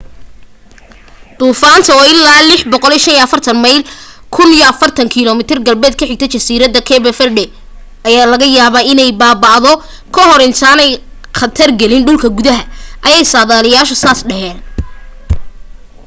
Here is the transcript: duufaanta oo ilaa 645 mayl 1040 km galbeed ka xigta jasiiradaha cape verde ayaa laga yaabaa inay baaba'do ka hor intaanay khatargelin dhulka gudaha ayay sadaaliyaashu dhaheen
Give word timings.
duufaanta 1.39 1.89
oo 1.97 2.05
ilaa 2.13 2.41
645 2.51 3.63
mayl 3.63 3.79
1040 4.37 5.13
km 5.15 5.39
galbeed 5.67 5.95
ka 5.99 6.05
xigta 6.09 6.27
jasiiradaha 6.33 6.87
cape 6.89 7.09
verde 7.19 7.43
ayaa 8.07 8.29
laga 8.33 8.47
yaabaa 8.57 8.87
inay 8.91 9.11
baaba'do 9.21 9.71
ka 10.13 10.21
hor 10.29 10.41
intaanay 10.49 10.91
khatargelin 11.37 12.05
dhulka 12.07 12.27
gudaha 12.37 12.63
ayay 13.05 13.23
sadaaliyaashu 13.33 13.95
dhaheen 14.29 14.57